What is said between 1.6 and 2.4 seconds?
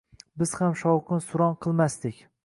qilmasdik.